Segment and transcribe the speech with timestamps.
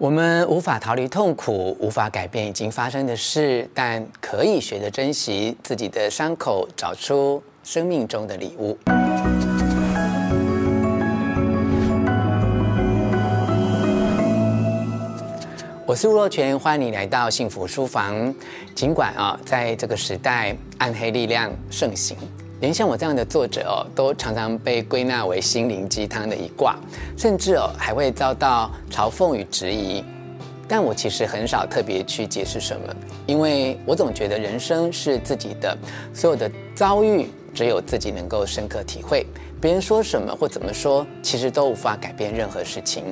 [0.00, 8.78] 我们无法逃离痛苦，无法改变已经发生的事，但可以学着珍惜自己的伤口，找出生命中的礼物。
[15.84, 18.34] 我是吴若权，欢迎你来到幸福书房。
[18.74, 22.16] 尽管啊，在这个时代暗黑力量盛行。
[22.60, 26.76] 连像我这样的作者哦，都常常被归纳为心灵鸡汤的一卦，
[27.16, 30.04] 甚至哦还会遭到嘲讽与质疑。
[30.68, 32.94] 但我其实很少特别去解释什么，
[33.26, 35.76] 因为我总觉得人生是自己的，
[36.14, 39.26] 所有的遭遇只有自己能够深刻体会。
[39.60, 43.04] 别人说什么或怎么说，其实都无法改变任何事情。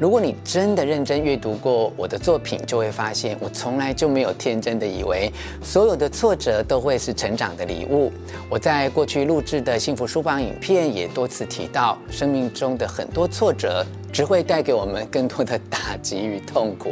[0.00, 5.30] 如果你真的认真阅读过我的作品，就会发现我从来就没有天真的以为
[5.62, 8.12] 所有的挫折都会是成长的礼物。
[8.50, 16.90] 我在过去录制的幸福书房影片也多次提到，生命中的很多挫折只会带给我们更多的打击与痛苦，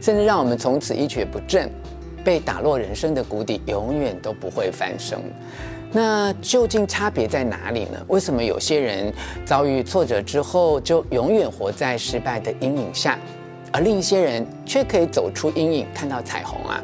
[0.00, 1.68] 甚至让我们从此一蹶不振，
[2.24, 5.18] 被打落人生的谷底，永远都不会翻身。
[5.96, 8.04] 那究竟差别在哪里呢？
[8.08, 9.14] 为什么有些人
[9.46, 13.16] 遭遇挫折之后就永远活在失败的阴影下，
[13.70, 16.82] 而另一些人却可以走出阴影，看到彩虹啊？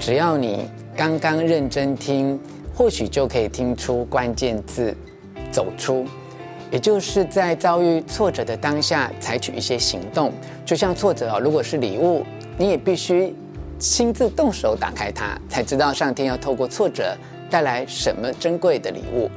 [0.00, 0.66] 只要你
[0.96, 2.40] 刚刚认真听，
[2.74, 4.96] 或许就可以听出关键字
[5.52, 6.06] “走出”，
[6.72, 10.32] 也就是在遭遇挫折的当下采取一些行动。
[10.64, 12.24] 就像挫折啊，如果是礼物，
[12.56, 13.36] 你也必须
[13.78, 17.14] 亲自动手打开它，才知道上天要透过挫折。
[17.52, 19.30] 带来什么珍贵的礼物？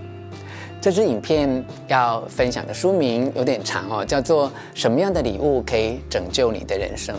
[0.79, 7.13] 这支影片要分享的书名有点长哦，叫做《什么样的礼物可以拯救你的人生》。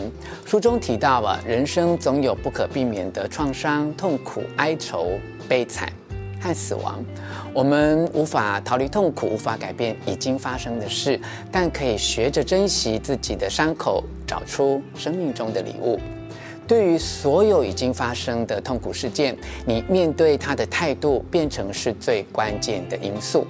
[0.49, 5.11] 书中提到啊，人生总有不可避免的创伤、痛苦、哀愁、
[5.47, 5.87] 悲惨
[6.41, 7.03] 和死亡。
[7.53, 11.19] 我们无法逃离痛苦，无法改变已经发生的事，
[11.51, 15.99] 但可以学着珍惜自己的伤口，找出生命中的礼物。
[16.67, 23.47] 对于所有已经发生的痛苦事件，你面对它的态度变成是最关键的因素。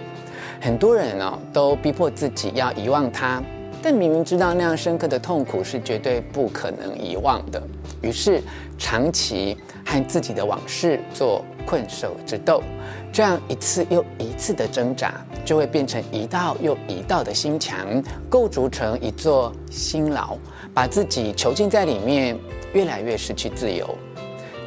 [0.61, 3.41] 很多人哦，都逼迫自己要遗忘它，
[3.81, 7.61] 但明明知道那样深刻的痛苦是绝对不可能遗忘的，
[8.01, 8.41] 于是
[8.77, 12.61] 长期和自己的往事做困兽之斗，
[13.11, 15.13] 这样一次又一次的挣扎，
[15.43, 17.79] 就会变成一道又一道的心墙，
[18.29, 20.37] 构筑成一座心牢，
[20.73, 22.37] 把自己囚禁在里面。
[22.73, 23.97] 越来越失去自由。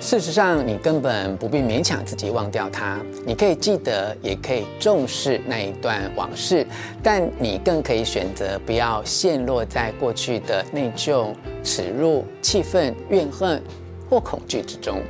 [0.02, 2.98] 事实上，你根本不必勉强自己忘掉它。
[3.26, 6.66] 你可以记得，也可以重视那一段往事，
[7.02, 13.62] 但你更可以选择不要陷落在过去的内疚、耻辱、气愤、怨恨
[14.08, 15.02] 或恐惧之中。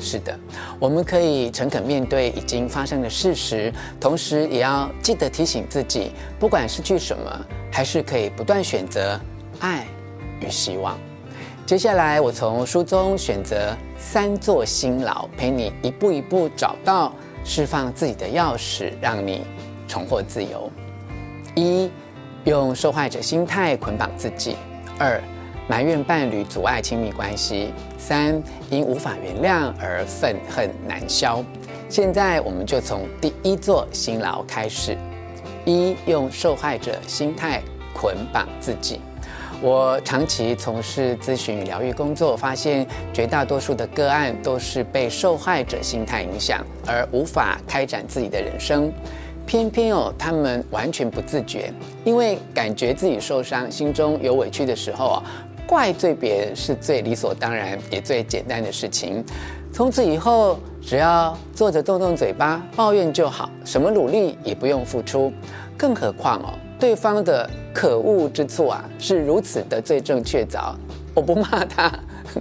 [0.00, 0.36] 是的，
[0.80, 9.20] 我们可以诚恳面对已经发生的事实，同时也要记得提醒自己，不管失去什么，还是可以不断选择
[9.60, 9.86] 爱
[10.40, 10.98] 与希望。
[11.66, 17.12] 接下来，我从书中选择三座心牢，陪你一步一步找到
[17.44, 19.42] 释放自己的钥匙，让你
[19.86, 20.68] 重获自由。
[21.54, 21.88] 一，
[22.44, 24.56] 用受害者心态捆绑自己；
[24.98, 25.22] 二，
[25.68, 31.44] 埋怨伴侣阻碍亲密关系；三，因无法原谅而愤恨难消。
[31.88, 34.98] 现在，我们就从第一座心牢开始：
[35.64, 37.62] 一，用受害者心态
[37.94, 39.00] 捆绑自己。
[39.62, 48.90] 我长期从事咨询与疗愈工作，发现绝大多数的个案都是被受害者心态影响，而无法开展自己的人生。
[49.46, 51.72] 偏偏哦，他们完全不自觉，
[52.04, 55.22] 因为感觉自己受伤、心中有委屈的时候啊，
[55.66, 59.22] 怪罪别人是最理所当然也最简单的事情。
[59.72, 65.30] 从此以后，只要坐着动动嘴巴抱怨就好，什么努力也不用付出。
[65.76, 66.54] 更何况哦。
[66.80, 70.74] 对方的可恶之处啊，是如此的罪证确凿。
[71.14, 71.92] 我不骂他，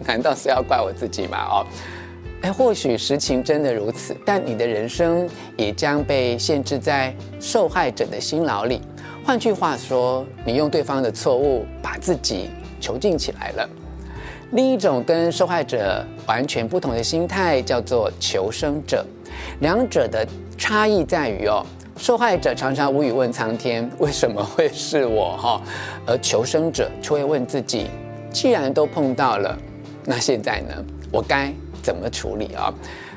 [0.05, 1.37] 难道是要怪我自己吗？
[1.37, 1.65] 哦，
[2.41, 5.27] 哎，或许实情真的如此，但你的人生
[5.57, 8.81] 也将被限制在受害者的辛劳里。
[9.25, 13.69] 换句话说，你用对方的错误把自己囚禁起来了。
[14.53, 19.05] 另一种跟受害者完全不同的心态叫做求生者，
[19.59, 20.25] 两者的
[20.57, 21.63] 差异在于哦。
[21.99, 25.61] 受害者常常无语问苍天，为什么会是我哈？
[26.07, 27.87] 而求生者却会问自己，
[28.31, 29.55] 既然都碰到了，
[30.05, 30.73] 那现在呢？
[31.11, 31.51] 我该
[31.83, 32.73] 怎么处理啊？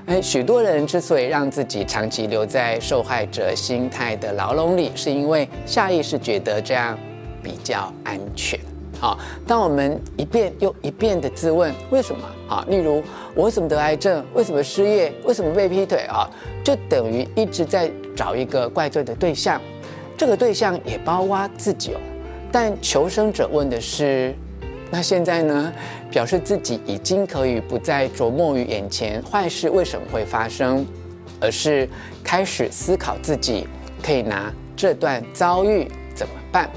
[0.07, 6.99] 哎，许多人之所以让自己长期留在受害者心态的牢笼里，是因为下意识觉得这样
[7.41, 8.59] 比较安全。
[8.99, 13.01] 好，当我们一遍又一遍地自问为什么啊，例如
[13.35, 16.29] 我为什么得癌症，为什么失业，为什么被劈腿啊，
[16.65, 19.61] 就等于一直在找一个怪罪的对象，
[20.17, 22.01] 这个对象也包括自己哦。
[22.51, 24.35] 但求生者问的是，
[24.91, 25.73] 那现在呢，
[26.11, 30.87] 表示自己已经可以不再琢磨于眼前坏事为什么会发生，
[31.41, 31.89] 而是
[32.23, 33.67] 开始思考自己
[34.03, 36.69] 可以拿这段遭遇怎么办，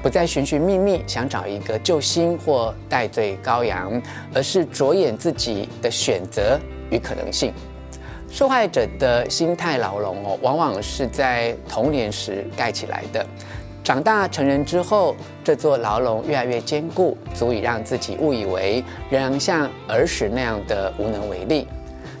[0.00, 4.00] 不再寻寻觅觅想找一个救星或代罪羔羊，
[4.32, 6.60] 而是着眼自己的选择
[6.90, 7.52] 与可能性。
[8.30, 13.24] 受害者的心态牢笼哦，往往是在童年时盖起来的。
[13.82, 21.66] 长大成人之后，这座牢笼越来越坚固，足以让自己误以为仍然像儿时那样的无能为力。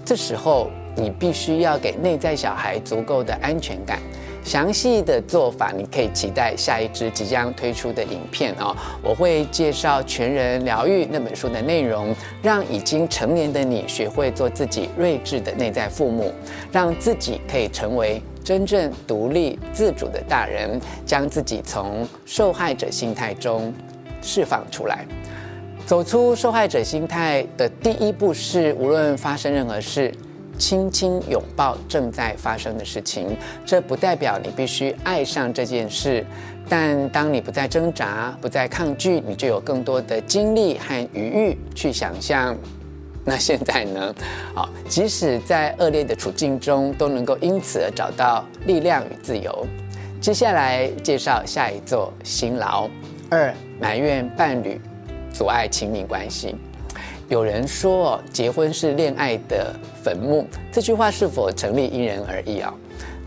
[0.02, 4.00] 这时候，你必须要给内在小孩足够的安全感。
[4.48, 8.74] 详细的做法，你可以期待下一支即将推出的影片哦。
[9.02, 16.32] 我会介绍《全人疗愈》那本书的内容，让已经成年的你学会做自己睿智的内在父母，
[16.72, 18.22] 让自己可以成为。
[18.42, 23.70] 真正独立自主的大人，将自己从受害者心态中
[24.22, 25.04] 释放出来。
[25.84, 30.10] 走出受害者心态的第一步是，无论发生任何事，
[30.58, 33.36] 轻轻拥抱正在发生的事情。
[33.64, 36.24] 这不代表你必须爱上这件事，
[36.68, 42.56] 但当你不再挣扎、不再抗拒，你就有更多的精力和余裕去想象。
[43.24, 44.14] 那现在呢？
[44.54, 49.66] 好，即使在恶劣的处境中，都能够因此而找到力量与自由。
[50.18, 52.88] 接下来介绍下一座辛劳。
[53.30, 54.80] 二、埋怨伴侣
[55.30, 56.56] 阻碍亲密关系。
[57.28, 62.72] 有人说，结婚是恋爱的坟墓，这句话是否成立，因人而异啊。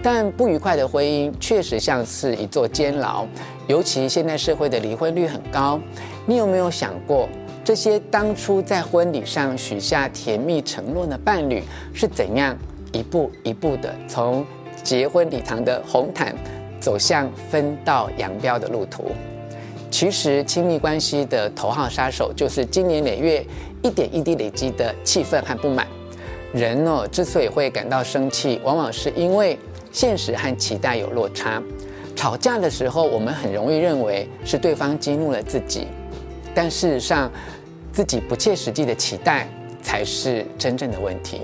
[0.02, 3.28] 但不愉快的婚姻确实像是一座监牢，
[3.68, 5.80] 尤其现在社会的离婚率很高。
[6.26, 7.30] 你有没有想过？
[7.64, 11.62] 这些当初在婚礼上许下甜蜜承诺的伴侣，
[11.94, 12.58] 是怎样
[12.92, 14.44] 一步一步的从
[14.82, 16.36] 结婚礼堂的红毯
[16.80, 19.12] 走向分道扬镳的路途？
[19.92, 23.46] 其实，亲密关系的头号杀手就是经年累月、
[23.84, 25.86] 一点一滴累积的气愤和不满。
[26.54, 29.60] 人哦，之所以会感到生气，往往是因为
[29.92, 31.62] 现实和期待有落差。
[32.16, 35.88] 吵架的时候，我们很容易认为是对方激怒了自己。
[36.56, 37.30] 但事实上，
[37.92, 39.46] 自己不切实际的期待
[39.84, 41.42] 才是真正的问题。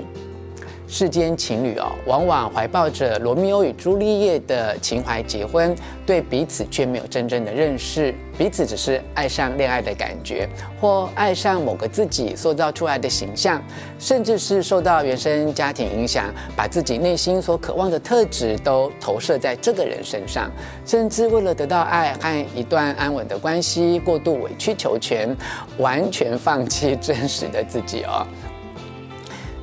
[0.89, 10.47] 世间情侣哦，往往怀抱着罗密欧与朱丽叶的情怀结婚，对彼此却没有真正的认识，彼此只是爱上恋爱的感觉，
[10.79, 13.61] 或爱上某个自己塑造出来的形象，
[13.97, 16.25] 甚至是受到原生家庭影响，
[16.55, 20.51] 把自己内心所渴望的特质都投射在这个人身上，
[20.85, 25.35] 甚至为了得到爱和一段安稳的关系，过度委曲求全，
[25.79, 28.25] 完全放弃真实的自己哦。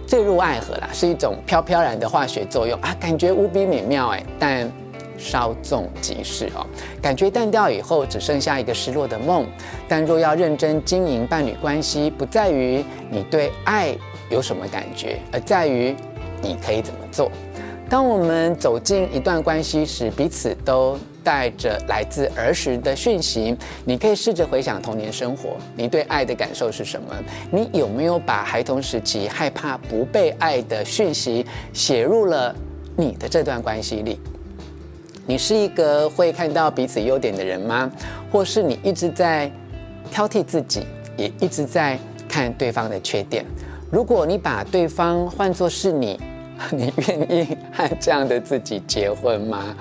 [0.07, 4.71] 坠入爱河啦，是一种飘飘然的化学作用啊，感觉无比美妙哎，但
[5.19, 6.67] 稍纵即逝哦。
[7.03, 9.47] 感觉淡掉以后，只剩下一个失落的梦。
[9.89, 13.97] 但若要认真经营伴侣关系，不在于你对爱
[14.31, 15.95] 有什么感觉，而在于
[16.43, 17.31] 你可以怎么做。
[17.89, 27.15] 当我们走进一段关系时，彼此都带着来自儿时的讯息，你可以试着回想童年生活，你对爱的感受是什么？
[27.53, 32.55] 你有没有把孩童时期害怕不被爱的讯息写入了
[32.97, 34.19] 你的这段关系里？
[35.27, 37.91] 你是一个会看到彼此优点的人吗？
[38.31, 39.51] 或是你一直在
[40.11, 40.87] 挑剔自己，
[41.17, 41.99] 也一直在
[42.29, 43.45] 看对方的缺点？
[43.91, 46.21] 如果你把对方换作是你，
[46.71, 49.75] 你愿意和这样的自己结婚吗？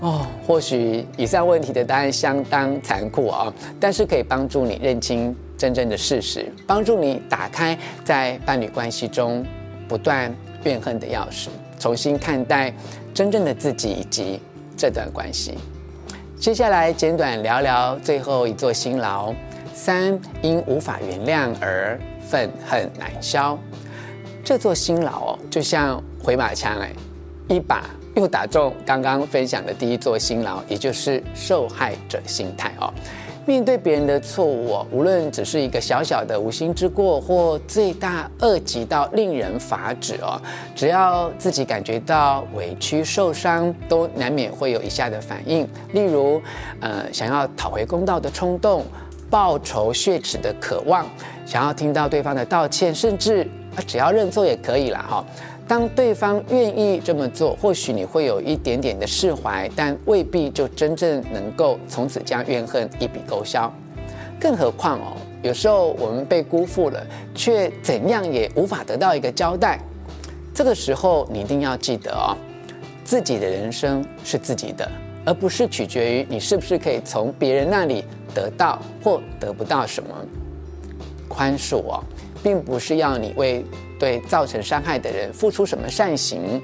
[0.00, 9.42] 哦，或许以上问题的答案相当残酷啊，但是可以帮助你认清真正的事实，帮助你打开在伴侣关系中
[9.88, 11.48] 不断怨恨的钥匙，
[11.78, 12.74] 重新看待
[13.14, 14.40] 真正的自己以及
[14.76, 15.54] 这段关系。
[16.38, 19.34] 接下来简短聊聊最后一座辛劳：
[19.74, 23.58] 三，因无法原谅而愤恨难消。
[24.44, 26.90] 这座辛劳，就像回马枪哎，
[27.48, 27.84] 一把。
[28.14, 32.94] 又打中刚刚分享的第一座辛劳，也就是受害者心态哦。
[33.46, 40.40] 面对别人的错误哦，无论只是一个小小的无心之过，或罪大恶极到令人发指哦，
[40.74, 46.40] 只要自己感觉到委屈受伤，都难免会有以下的反应，例如，
[46.80, 48.84] 呃，想要讨回公道的冲动，
[49.28, 51.06] 报仇雪耻的渴望，
[51.44, 53.42] 想要听到对方的道歉，甚至
[53.76, 55.24] 啊，只要认错也可以了哈。
[55.66, 63.72] 当对方愿意这么做，或许你会有一点点的释怀，但未必就真正能够从此将怨恨一笔勾销。
[64.38, 67.02] 更何况哦，有时候我们被辜负了，
[67.34, 69.78] 却怎样也无法得到一个交代。
[70.52, 72.36] 这个时候，你一定要记得哦，
[73.02, 74.86] 自己的人生是自己的，
[75.24, 78.04] 而不是取决于你是不是可以从别人那里
[78.34, 80.10] 得到或得不到什么。
[81.26, 82.04] 宽恕哦，
[82.42, 83.64] 并不是要你为
[84.04, 86.60] 对造成伤害的人付出什么善行，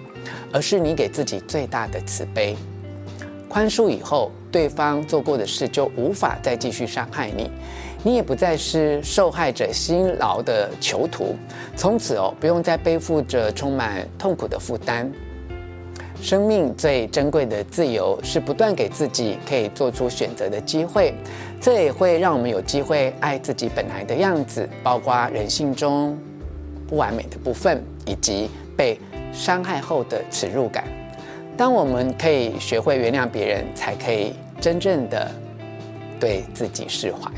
[0.52, 2.54] 而是你给自己最大的慈悲。
[3.48, 7.50] 宽恕以后，对方做过的事就无法再继续伤害你，
[8.02, 11.34] 你也不再是受害者辛劳的囚徒，
[11.74, 15.10] 从此哦，不用再背负着充满痛苦的负担。
[16.20, 21.14] 生命最珍贵的自由是不断给自己可以做出选择的机会，
[21.58, 26.18] 这也会让我们有机会爱自己本来的样子，包括人性中
[26.90, 28.98] 不完美的部分，以及被
[29.32, 30.84] 伤害后的耻辱感。
[31.56, 35.30] 当我们可以学会原谅别人，才可以真正的
[36.18, 37.30] 对自己释怀。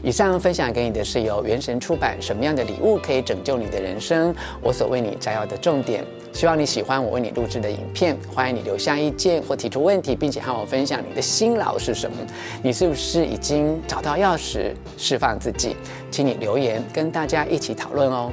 [0.00, 4.32] 以上分享给你的是由圆神出版《什么样的礼物可以拯救你的人生》，
[4.62, 6.04] 我所为你摘要的重点。
[6.32, 12.16] 希望你喜欢我为你录制的影片，欢迎你留下意见或提出问题，并且和我分享你的辛劳是什么。
[12.62, 15.74] 你是不是已经找到钥匙释放自己？
[16.12, 18.30] 请你留言跟大家一起讨论哦。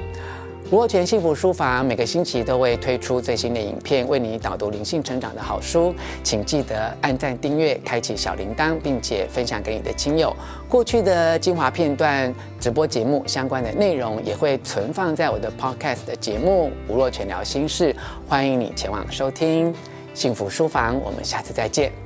[0.72, 5.94] 吴若泉幸福书房每个星期都会推出最新的影片，为你导读灵性成长的好书，
[6.24, 10.34] 请记得按赞、订阅、开启小铃铛，并且分享给你的亲友。
[10.68, 17.92] 过去的精华片段、直播节目相关的内容也会存放在我的 Podcast 的节目《吴若泉聊心事》，
[18.28, 19.72] 欢迎你前往收听。
[20.14, 22.05] 幸福书房，我们下次再见。